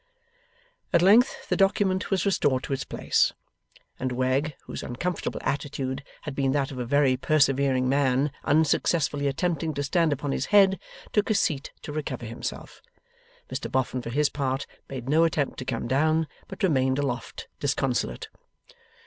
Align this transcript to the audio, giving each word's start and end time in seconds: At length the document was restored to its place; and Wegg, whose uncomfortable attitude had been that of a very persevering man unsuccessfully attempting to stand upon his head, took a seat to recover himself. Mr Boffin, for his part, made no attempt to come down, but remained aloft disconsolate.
At 0.91 1.03
length 1.03 1.47
the 1.49 1.55
document 1.55 2.09
was 2.09 2.25
restored 2.25 2.63
to 2.63 2.73
its 2.73 2.83
place; 2.85 3.33
and 3.99 4.11
Wegg, 4.11 4.55
whose 4.63 4.81
uncomfortable 4.81 5.39
attitude 5.43 6.03
had 6.23 6.33
been 6.33 6.53
that 6.53 6.71
of 6.71 6.79
a 6.79 6.85
very 6.85 7.15
persevering 7.17 7.87
man 7.87 8.31
unsuccessfully 8.43 9.27
attempting 9.27 9.75
to 9.75 9.83
stand 9.83 10.11
upon 10.11 10.31
his 10.31 10.47
head, 10.47 10.79
took 11.13 11.29
a 11.29 11.35
seat 11.35 11.71
to 11.83 11.93
recover 11.93 12.25
himself. 12.25 12.81
Mr 13.51 13.71
Boffin, 13.71 14.01
for 14.01 14.09
his 14.09 14.29
part, 14.29 14.65
made 14.89 15.07
no 15.07 15.23
attempt 15.23 15.59
to 15.59 15.65
come 15.65 15.87
down, 15.87 16.27
but 16.47 16.63
remained 16.63 16.97
aloft 16.97 17.47
disconsolate. 17.59 18.29